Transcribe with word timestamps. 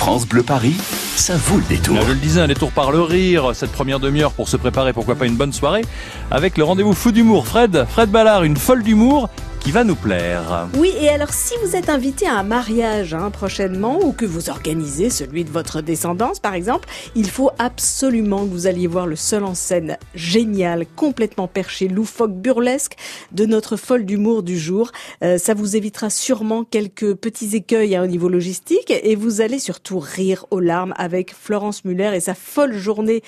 France 0.00 0.26
Bleu 0.26 0.42
Paris, 0.42 0.78
ça 1.14 1.36
vaut 1.36 1.58
le 1.58 1.62
détour. 1.64 2.00
Je 2.00 2.12
le 2.12 2.18
disais, 2.18 2.40
un 2.40 2.46
détour 2.46 2.72
par 2.72 2.90
le 2.90 3.02
rire, 3.02 3.50
cette 3.52 3.70
première 3.70 4.00
demi-heure 4.00 4.32
pour 4.32 4.48
se 4.48 4.56
préparer, 4.56 4.94
pourquoi 4.94 5.14
pas 5.14 5.26
une 5.26 5.36
bonne 5.36 5.52
soirée, 5.52 5.84
avec 6.30 6.56
le 6.56 6.64
rendez-vous 6.64 6.94
fou 6.94 7.12
d'humour. 7.12 7.46
Fred, 7.46 7.84
Fred 7.86 8.10
Ballard, 8.10 8.44
une 8.44 8.56
folle 8.56 8.82
d'humour 8.82 9.28
qui 9.60 9.72
va 9.72 9.84
nous 9.84 9.94
plaire. 9.94 10.68
Oui, 10.78 10.92
et 11.00 11.10
alors 11.10 11.34
si 11.34 11.54
vous 11.62 11.76
êtes 11.76 11.90
invité 11.90 12.26
à 12.26 12.34
un 12.34 12.42
mariage 12.42 13.12
hein, 13.12 13.30
prochainement 13.30 14.00
ou 14.02 14.12
que 14.12 14.24
vous 14.24 14.48
organisez 14.48 15.10
celui 15.10 15.44
de 15.44 15.50
votre 15.50 15.82
descendance 15.82 16.40
par 16.40 16.54
exemple, 16.54 16.88
il 17.14 17.28
faut 17.28 17.50
absolument 17.58 18.44
que 18.46 18.50
vous 18.50 18.66
alliez 18.66 18.86
voir 18.86 19.06
le 19.06 19.16
seul 19.16 19.44
en 19.44 19.54
scène 19.54 19.98
génial, 20.14 20.86
complètement 20.96 21.46
perché, 21.46 21.88
loufoque, 21.88 22.32
burlesque 22.32 22.96
de 23.32 23.44
notre 23.44 23.76
folle 23.76 24.06
d'humour 24.06 24.42
du 24.42 24.58
jour. 24.58 24.92
Euh, 25.22 25.36
ça 25.36 25.52
vous 25.52 25.76
évitera 25.76 26.08
sûrement 26.08 26.64
quelques 26.64 27.14
petits 27.14 27.54
écueils 27.54 27.96
hein, 27.96 28.04
au 28.04 28.06
niveau 28.06 28.30
logistique 28.30 28.90
et 28.90 29.14
vous 29.14 29.42
allez 29.42 29.58
surtout 29.58 29.98
rire 29.98 30.46
aux 30.50 30.60
larmes 30.60 30.94
avec 30.96 31.34
Florence 31.34 31.84
Muller 31.84 32.12
et 32.14 32.20
sa 32.20 32.34
folle 32.34 32.76
journée 32.76 33.22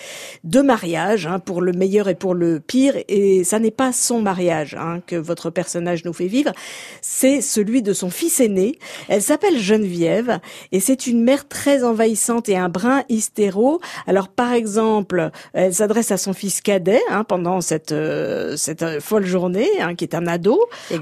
de 0.44 0.62
mariage 0.62 1.26
hein, 1.26 1.38
pour 1.40 1.60
le 1.60 1.72
meilleur 1.72 2.08
et 2.08 2.14
pour 2.14 2.34
le 2.34 2.58
pire. 2.58 2.94
Et 3.08 3.44
ça 3.44 3.58
n'est 3.58 3.70
pas 3.70 3.92
son 3.92 4.22
mariage 4.22 4.74
hein, 4.78 5.00
que 5.06 5.16
votre 5.16 5.50
personnage 5.50 6.04
nous 6.04 6.12
fait 6.12 6.21
vivre, 6.26 6.52
c'est 7.00 7.40
celui 7.40 7.82
de 7.82 7.92
son 7.92 8.10
fils 8.10 8.40
aîné. 8.40 8.78
Elle 9.08 9.22
s'appelle 9.22 9.58
Geneviève 9.58 10.40
et 10.72 10.80
c'est 10.80 11.06
une 11.06 11.22
mère 11.22 11.48
très 11.48 11.84
envahissante 11.84 12.48
et 12.48 12.56
un 12.56 12.68
brin 12.68 13.02
hystéro. 13.08 13.80
Alors 14.06 14.28
par 14.28 14.52
exemple, 14.52 15.30
elle 15.52 15.74
s'adresse 15.74 16.10
à 16.10 16.16
son 16.16 16.32
fils 16.32 16.60
cadet 16.60 17.00
hein, 17.10 17.24
pendant 17.24 17.60
cette 17.60 17.92
euh, 17.92 18.56
cette 18.56 18.82
euh, 18.82 19.00
folle 19.00 19.24
journée, 19.24 19.68
hein, 19.80 19.94
qui 19.94 20.04
est 20.04 20.14
un 20.14 20.26
ado, 20.26 20.60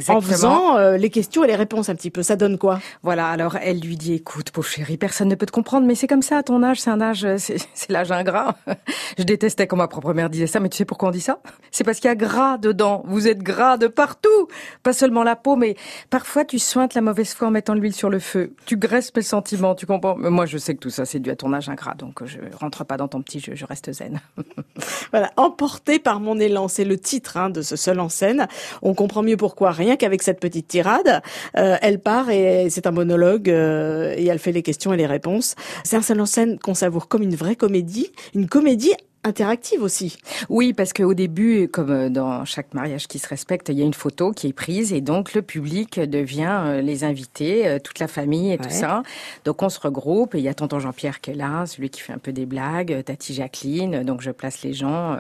en 0.09 0.20
faisant 0.20 0.77
euh, 0.77 0.96
les 0.96 1.10
questions 1.10 1.45
et 1.45 1.46
les 1.46 1.57
réponses 1.57 1.88
un 1.88 1.95
petit 1.95 2.10
peu. 2.10 2.23
Ça 2.23 2.37
donne 2.37 2.59
quoi? 2.59 2.80
Voilà. 3.02 3.29
Alors 3.29 3.57
elle 3.57 3.80
lui 3.80 3.96
dit 3.96 4.15
"Écoute, 4.15 4.51
pauvre 4.51 4.68
chérie, 4.68 4.96
personne 4.96 5.29
ne 5.29 5.34
peut 5.34 5.46
te 5.46 5.52
comprendre, 5.52 5.87
mais 5.87 5.95
c'est 5.95 6.07
comme 6.07 6.23
ça 6.23 6.38
à 6.38 6.43
ton 6.43 6.62
âge. 6.62 6.80
C'est 6.80 6.91
un 6.91 7.01
âge, 7.01 7.27
c'est 7.38 7.91
l'âge 7.91 8.12
ingrat. 8.12 8.57
Je 9.18 9.24
détestais 9.24 9.66
quand 9.66 9.77
ma 9.77 9.88
propre 9.88 10.12
mère 10.12 10.30
disait 10.30 10.46
ça, 10.46 10.60
mais 10.60 10.68
tu 10.68 10.77
sais 10.77 10.84
pourquoi 10.84 11.09
on 11.09 11.12
dit 11.12 11.21
ça? 11.21 11.40
C'est 11.71 11.84
parce 11.84 11.99
qu'il 11.99 12.09
y 12.09 12.12
a 12.12 12.16
gras 12.16 12.59
dedans. 12.59 13.02
Vous 13.07 13.29
êtes 13.29 13.43
gras 13.43 13.77
de 13.77 13.87
partout, 13.87 14.49
pas 14.82 14.93
seulement 14.93 15.09
la 15.10 15.36
peau, 15.36 15.56
mais 15.56 15.76
parfois 16.08 16.44
tu 16.44 16.58
sointes 16.58 16.94
la 16.94 17.00
mauvaise 17.00 17.34
foi 17.34 17.48
en 17.48 17.50
mettant 17.50 17.74
l'huile 17.74 17.94
sur 17.94 18.10
le 18.10 18.18
feu. 18.18 18.54
Tu 18.66 18.76
graisses 18.76 19.14
mes 19.14 19.22
sentiments, 19.22 19.74
tu 19.74 19.86
comprends? 19.86 20.16
Moi, 20.16 20.46
je 20.46 20.58
sais 20.58 20.74
que 20.74 20.80
tout 20.80 20.90
ça, 20.90 21.04
c'est 21.04 21.18
dû 21.18 21.30
à 21.30 21.36
ton 21.36 21.52
âge 21.52 21.68
ingrat, 21.68 21.94
donc 21.94 22.24
je 22.24 22.38
rentre 22.58 22.84
pas 22.84 22.96
dans 22.96 23.08
ton 23.08 23.22
petit 23.22 23.40
jeu, 23.40 23.54
je 23.54 23.64
reste 23.64 23.92
zen. 23.92 24.20
voilà, 25.10 25.30
emporté 25.36 25.98
par 25.98 26.20
mon 26.20 26.38
élan, 26.38 26.68
c'est 26.68 26.84
le 26.84 26.98
titre 26.98 27.36
hein, 27.36 27.50
de 27.50 27.62
ce 27.62 27.76
seul 27.76 28.00
en 28.00 28.08
scène. 28.08 28.46
On 28.82 28.94
comprend 28.94 29.22
mieux 29.22 29.36
pourquoi, 29.36 29.70
rien 29.70 29.96
qu'avec 29.96 30.22
cette 30.22 30.40
petite 30.40 30.68
tirade. 30.68 31.22
Euh, 31.56 31.76
elle 31.82 32.00
part 32.00 32.30
et 32.30 32.68
c'est 32.70 32.86
un 32.86 32.92
monologue 32.92 33.50
euh, 33.50 34.14
et 34.16 34.26
elle 34.26 34.38
fait 34.38 34.52
les 34.52 34.62
questions 34.62 34.92
et 34.92 34.96
les 34.96 35.06
réponses. 35.06 35.54
C'est 35.84 35.96
un 35.96 36.02
seul 36.02 36.20
en 36.20 36.26
scène 36.26 36.58
qu'on 36.58 36.74
savoure 36.74 37.08
comme 37.08 37.22
une 37.22 37.34
vraie 37.34 37.56
comédie, 37.56 38.10
une 38.34 38.48
comédie 38.48 38.94
interactive 39.24 39.82
aussi. 39.82 40.18
Oui, 40.49 40.73
parce 40.73 40.93
qu'au 40.93 41.15
début, 41.15 41.68
comme 41.68 41.90
euh, 41.90 42.09
dans 42.09 42.45
chaque 42.45 42.73
mariage 42.74 43.07
qui 43.07 43.18
se 43.18 43.29
respecte, 43.29 43.68
il 43.68 43.79
y 43.79 43.82
a 43.82 43.85
une 43.85 43.95
photo 43.95 44.32
qui 44.32 44.49
est 44.49 44.52
prise 44.52 44.93
et 44.93 45.01
donc 45.01 45.35
le 45.35 45.43
public 45.43 46.01
devient 46.01 46.60
euh, 46.65 46.80
les 46.80 47.04
invités, 47.04 47.66
euh, 47.66 47.79
toute 47.79 47.99
la 47.99 48.09
famille 48.09 48.52
et 48.52 48.59
tout 48.59 48.71
ça. 48.71 49.02
Donc 49.45 49.62
on 49.62 49.68
se 49.68 49.79
regroupe 49.79 50.35
et 50.35 50.38
il 50.38 50.45
y 50.45 50.49
a 50.49 50.54
tonton 50.54 50.79
Jean-Pierre 50.79 51.21
qui 51.21 51.32
est 51.32 51.35
là, 51.35 51.66
celui 51.66 51.90
qui 51.90 52.01
fait 52.01 52.12
un 52.12 52.18
peu 52.18 52.32
des 52.32 52.46
blagues, 52.46 53.02
Tati 53.04 53.35
Jacqueline, 53.35 54.04
donc 54.04 54.23
je 54.23 54.30
place 54.30 54.62
les 54.62 54.73
gens. 54.73 55.18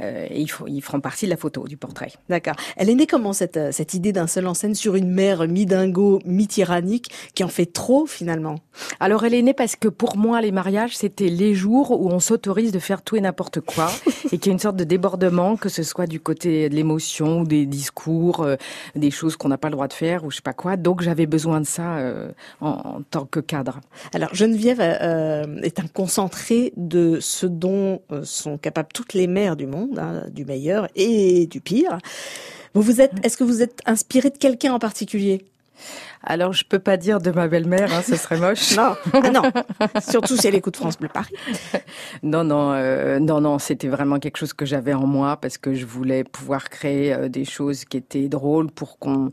Euh, 0.00 0.26
et 0.30 0.42
ils, 0.42 0.50
ils, 0.68 0.82
feront 0.82 1.00
partie 1.00 1.26
de 1.26 1.30
la 1.30 1.36
photo, 1.36 1.66
du 1.66 1.76
portrait. 1.76 2.12
D'accord. 2.28 2.54
Elle 2.76 2.90
est 2.90 2.94
née 2.94 3.06
comment 3.06 3.32
cette, 3.32 3.72
cette 3.72 3.94
idée 3.94 4.12
d'un 4.12 4.26
seul 4.26 4.46
en 4.46 4.54
scène 4.54 4.74
sur 4.74 4.94
une 4.94 5.10
mère 5.10 5.46
mi-dingo, 5.48 6.20
mi-tyrannique, 6.24 7.10
qui 7.34 7.44
en 7.44 7.48
fait 7.48 7.66
trop 7.66 8.06
finalement? 8.06 8.56
Alors 9.00 9.24
elle 9.24 9.34
est 9.34 9.42
née 9.42 9.54
parce 9.54 9.76
que 9.76 9.88
pour 9.88 10.16
moi, 10.16 10.40
les 10.40 10.52
mariages, 10.52 10.96
c'était 10.96 11.28
les 11.28 11.54
jours 11.54 12.00
où 12.00 12.10
on 12.10 12.20
s'autorise 12.20 12.72
de 12.72 12.78
faire 12.78 13.02
tout 13.02 13.16
et 13.18 13.20
n'importe 13.20 13.60
quoi, 13.60 13.90
et 14.32 14.38
qu'il 14.38 14.46
y 14.46 14.50
a 14.50 14.52
une 14.52 14.58
sorte 14.58 14.76
de 14.76 14.84
débordement, 14.84 15.56
que 15.56 15.68
ce 15.68 15.82
soit 15.82 16.06
du 16.06 16.20
côté 16.20 16.68
de 16.68 16.74
l'émotion 16.74 17.40
ou 17.40 17.44
des 17.44 17.66
discours, 17.66 18.40
euh, 18.40 18.56
des 18.96 19.10
choses 19.10 19.36
qu'on 19.36 19.48
n'a 19.48 19.58
pas 19.58 19.68
le 19.68 19.72
droit 19.72 19.88
de 19.88 19.92
faire 19.92 20.24
ou 20.24 20.30
je 20.30 20.36
sais 20.36 20.42
pas 20.42 20.52
quoi. 20.52 20.76
Donc 20.76 21.02
j'avais 21.02 21.26
besoin 21.26 21.60
de 21.60 21.66
ça 21.66 21.98
euh, 21.98 22.30
en, 22.60 22.68
en, 22.68 23.02
tant 23.10 23.26
que 23.26 23.40
cadre. 23.40 23.80
Alors 24.14 24.34
Geneviève 24.34 24.80
euh, 24.80 25.60
est 25.62 25.80
un 25.80 25.86
concentré 25.86 26.72
de 26.76 27.18
ce 27.20 27.46
dont 27.46 28.00
sont 28.22 28.58
capables 28.58 28.88
toutes 28.92 29.14
les 29.14 29.26
mères 29.26 29.56
du 29.56 29.66
monde 29.66 29.98
Hein, 29.98 30.24
du 30.30 30.44
meilleur 30.44 30.88
et 30.94 31.46
du 31.46 31.60
pire. 31.60 31.98
Vous 32.74 32.82
vous 32.82 33.00
êtes, 33.00 33.12
est-ce 33.24 33.36
que 33.36 33.44
vous 33.44 33.62
êtes 33.62 33.80
inspiré 33.86 34.30
de 34.30 34.38
quelqu'un 34.38 34.72
en 34.72 34.78
particulier? 34.78 35.44
Alors, 36.22 36.52
je 36.52 36.64
peux 36.64 36.78
pas 36.78 36.96
dire 36.96 37.20
de 37.20 37.30
ma 37.30 37.48
belle-mère, 37.48 37.92
hein, 37.92 38.02
ce 38.02 38.16
serait 38.16 38.38
moche. 38.38 38.72
non, 38.76 38.94
ah 39.12 39.30
non. 39.30 39.42
Surtout 40.00 40.36
si 40.36 40.46
elle 40.46 40.54
écoute 40.54 40.76
France 40.76 40.98
Bleu 40.98 41.08
Paris. 41.08 41.34
non, 42.22 42.44
non, 42.44 42.72
euh, 42.72 43.18
non, 43.18 43.40
non. 43.40 43.58
C'était 43.58 43.88
vraiment 43.88 44.18
quelque 44.18 44.36
chose 44.36 44.52
que 44.52 44.66
j'avais 44.66 44.94
en 44.94 45.06
moi 45.06 45.36
parce 45.36 45.58
que 45.58 45.74
je 45.74 45.86
voulais 45.86 46.24
pouvoir 46.24 46.70
créer 46.70 47.14
euh, 47.14 47.28
des 47.28 47.44
choses 47.44 47.84
qui 47.84 47.96
étaient 47.96 48.28
drôles 48.28 48.70
pour 48.70 48.98
qu'on 48.98 49.30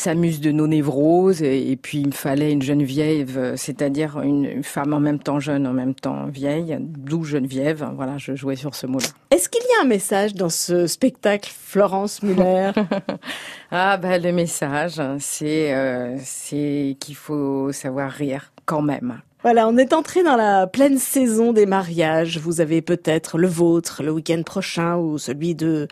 s'amuse 0.00 0.40
de 0.40 0.50
nos 0.50 0.66
névroses. 0.66 1.42
Et, 1.42 1.76
puis, 1.80 1.98
il 1.98 2.08
me 2.08 2.12
fallait 2.12 2.52
une 2.52 2.62
jeune 2.62 2.82
vieille, 2.82 3.26
euh, 3.36 3.54
c'est-à-dire 3.56 4.20
une 4.20 4.62
femme 4.62 4.92
en 4.92 5.00
même 5.00 5.18
temps 5.18 5.40
jeune, 5.40 5.66
en 5.66 5.72
même 5.72 5.94
temps 5.94 6.26
vieille, 6.26 6.76
d'où 6.80 7.24
Geneviève. 7.24 7.88
Voilà, 7.96 8.18
je 8.18 8.34
jouais 8.34 8.56
sur 8.56 8.74
ce 8.74 8.86
mot-là. 8.86 9.08
Est-ce 9.30 9.48
qu'il 9.48 9.62
y 9.62 9.80
a 9.80 9.84
un 9.84 9.88
message 9.88 10.34
dans 10.34 10.48
ce 10.48 10.86
spectacle, 10.86 11.50
Florence 11.54 12.22
Muller? 12.22 12.72
Ah, 13.70 13.98
ben, 13.98 14.22
le 14.22 14.32
message, 14.32 14.98
c'est 15.18 15.74
euh, 15.74 16.16
c'est 16.20 16.96
qu'il 16.98 17.16
faut 17.16 17.70
savoir 17.70 18.10
rire 18.10 18.50
quand 18.64 18.80
même. 18.80 19.20
Voilà, 19.44 19.68
on 19.68 19.76
est 19.76 19.92
entré 19.92 20.24
dans 20.24 20.34
la 20.34 20.66
pleine 20.66 20.98
saison 20.98 21.52
des 21.52 21.64
mariages. 21.64 22.38
Vous 22.38 22.60
avez 22.60 22.82
peut-être 22.82 23.38
le 23.38 23.46
vôtre 23.46 24.02
le 24.02 24.10
week-end 24.10 24.42
prochain 24.42 24.96
ou 24.96 25.16
celui 25.16 25.54
de 25.54 25.86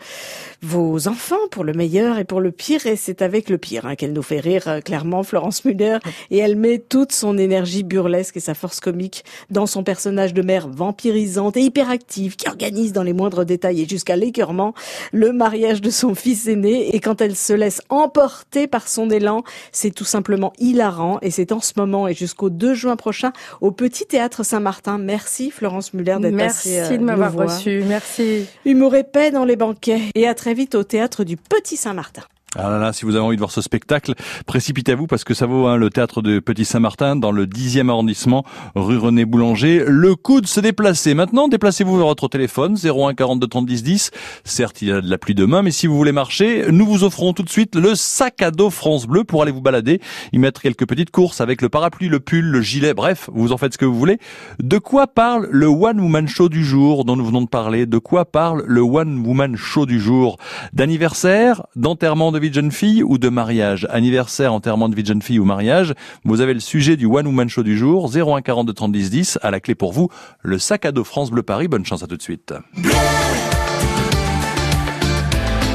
vos 0.61 1.07
enfants 1.07 1.47
pour 1.49 1.63
le 1.63 1.71
meilleur 1.71 2.17
et 2.17 2.25
pour 2.25 2.41
le 2.41 2.51
pire. 2.51 2.85
Et 2.87 2.97
c'est 2.97 3.21
avec 3.21 3.49
le 3.49 3.57
pire 3.57 3.85
hein, 3.85 3.95
qu'elle 3.95 4.11
nous 4.11 4.21
fait 4.21 4.41
rire 4.41 4.67
euh, 4.67 4.81
clairement, 4.81 5.23
Florence 5.23 5.63
Muller. 5.63 5.99
Et 6.29 6.39
elle 6.39 6.57
met 6.57 6.77
toute 6.77 7.13
son 7.13 7.37
énergie 7.37 7.83
burlesque 7.83 8.35
et 8.35 8.41
sa 8.41 8.53
force 8.53 8.81
comique 8.81 9.23
dans 9.49 9.65
son 9.65 9.83
personnage 9.83 10.33
de 10.33 10.41
mère 10.41 10.67
vampirisante 10.67 11.55
et 11.55 11.61
hyperactive 11.61 12.35
qui 12.35 12.49
organise 12.49 12.91
dans 12.91 13.03
les 13.03 13.13
moindres 13.13 13.45
détails 13.45 13.81
et 13.81 13.87
jusqu'à 13.87 14.17
l'écœurement 14.17 14.73
le 15.13 15.31
mariage 15.31 15.79
de 15.79 15.89
son 15.89 16.15
fils 16.15 16.47
aîné. 16.47 16.93
Et 16.93 16.99
quand 16.99 17.21
elle 17.21 17.35
se 17.35 17.53
laisse 17.53 17.81
emporter 17.87 18.67
par 18.67 18.89
son 18.89 19.09
élan, 19.09 19.43
c'est 19.71 19.91
tout 19.91 20.05
simplement 20.05 20.51
hilarant. 20.59 21.19
Et 21.21 21.31
c'est 21.31 21.53
en 21.53 21.61
ce 21.61 21.73
moment 21.77 22.09
et 22.09 22.13
jusqu'au 22.13 22.49
2 22.49 22.73
juin 22.73 22.97
prochain 22.97 23.31
au 23.61 23.71
Petit 23.71 24.05
Théâtre 24.05 24.43
Saint-Martin. 24.43 24.97
Merci 24.97 25.51
Florence 25.51 25.93
Muller 25.93 26.17
d'être 26.19 26.37
passée 26.37 26.77
Merci 26.77 26.93
euh, 26.93 26.97
de 26.97 27.03
m'avoir 27.03 27.33
reçu. 27.33 27.83
Merci. 27.87 28.45
Humour 28.65 28.95
épais 28.95 29.31
dans 29.31 29.45
les 29.45 29.55
banquets. 29.55 30.01
Et 30.15 30.27
à 30.27 30.35
très 30.35 30.53
vite 30.53 30.75
au 30.75 30.83
Théâtre 30.83 31.23
du 31.23 31.37
Petit 31.37 31.77
Saint-Martin. 31.77 32.23
Ah 32.55 32.69
là 32.69 32.79
là, 32.79 32.93
si 32.93 33.03
vous 33.03 33.15
avez 33.15 33.25
envie 33.25 33.35
de 33.35 33.41
voir 33.41 33.51
ce 33.51 33.61
spectacle, 33.61 34.13
précipitez-vous 34.45 35.05
parce 35.05 35.25
que 35.25 35.33
ça 35.33 35.45
vaut 35.45 35.67
hein, 35.67 35.75
le 35.75 35.89
théâtre 35.89 36.21
de 36.21 36.39
Petit 36.39 36.63
Saint-Martin 36.63 37.17
dans 37.17 37.33
le 37.33 37.45
10e 37.45 37.89
arrondissement, 37.89 38.45
rue 38.73 38.97
René 38.97 39.25
Boulanger. 39.25 39.83
Le 39.85 40.15
coup 40.15 40.39
de 40.39 40.47
se 40.47 40.61
déplacer. 40.61 41.13
Maintenant, 41.13 41.49
déplacez-vous 41.49 41.97
vers 41.97 42.07
votre 42.07 42.29
téléphone 42.29 42.77
01 42.81 43.15
42 43.15 43.47
30 43.47 43.65
10 43.65 43.83
10. 43.83 44.11
Certes, 44.45 44.81
il 44.81 44.87
y 44.87 44.91
a 44.93 45.01
de 45.01 45.09
la 45.09 45.17
pluie 45.17 45.35
demain, 45.35 45.61
mais 45.61 45.71
si 45.71 45.87
vous 45.87 45.97
voulez 45.97 46.13
marcher, 46.13 46.71
nous 46.71 46.85
vous 46.85 47.03
offrons 47.03 47.33
tout 47.33 47.43
de 47.43 47.49
suite 47.49 47.75
le 47.75 47.95
sac 47.95 48.41
à 48.41 48.49
dos 48.49 48.69
France 48.69 49.07
Bleu 49.07 49.25
pour 49.25 49.41
aller 49.41 49.51
vous 49.51 49.61
balader, 49.61 49.99
y 50.31 50.39
mettre 50.39 50.61
quelques 50.61 50.87
petites 50.87 51.11
courses 51.11 51.41
avec 51.41 51.61
le 51.61 51.67
parapluie, 51.67 52.07
le 52.07 52.21
pull, 52.21 52.45
le 52.45 52.61
gilet, 52.61 52.93
bref, 52.93 53.29
vous 53.33 53.51
en 53.51 53.57
faites 53.57 53.73
ce 53.73 53.77
que 53.77 53.83
vous 53.83 53.99
voulez. 53.99 54.19
De 54.63 54.77
quoi 54.77 55.07
parle 55.07 55.49
le 55.51 55.67
One 55.67 55.99
Woman 55.99 56.29
Show 56.29 56.47
du 56.47 56.63
jour 56.63 57.03
dont 57.03 57.17
nous 57.17 57.25
venons 57.25 57.41
de 57.41 57.49
parler? 57.49 57.85
De 57.85 57.97
quoi 57.97 58.23
parle 58.23 58.63
le 58.65 58.79
One 58.79 59.27
Woman 59.27 59.57
Show 59.57 59.85
du 59.85 59.99
jour? 59.99 60.37
D'anniversaire, 60.71 61.63
d'enterrement 61.75 62.31
de 62.31 62.36
vie 62.39 62.49
de 62.49 62.55
jeune 62.55 62.71
fille 62.71 63.03
ou 63.03 63.17
de 63.17 63.29
mariage, 63.29 63.87
anniversaire, 63.89 64.53
enterrement 64.53 64.89
de 64.89 64.95
vie 64.95 65.03
de 65.03 65.07
jeune 65.07 65.21
fille 65.21 65.39
ou 65.39 65.45
mariage, 65.45 65.93
vous 66.23 66.41
avez 66.41 66.53
le 66.53 66.59
sujet 66.59 66.97
du 66.97 67.05
One 67.05 67.27
Woman 67.27 67.49
Show 67.49 67.63
du 67.63 67.77
jour, 67.77 68.11
01 68.13 68.41
42 68.41 68.73
30 68.73 68.91
10 68.91 69.09
10, 69.09 69.39
à 69.41 69.51
la 69.51 69.59
clé 69.59 69.75
pour 69.75 69.93
vous, 69.93 70.09
le 70.41 70.59
sac 70.59 70.85
à 70.85 70.91
dos 70.91 71.03
France 71.03 71.31
Bleu 71.31 71.43
Paris. 71.43 71.67
Bonne 71.67 71.85
chance 71.85 72.03
à 72.03 72.07
tout 72.07 72.17
de 72.17 72.21
suite. 72.21 72.53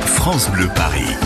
France 0.04 0.50
Bleu 0.50 0.68
Paris. 0.74 1.16